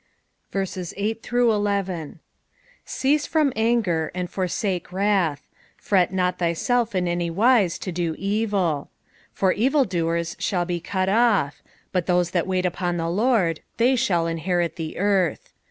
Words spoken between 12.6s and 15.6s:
upon the Lord, they shall inherit the earth.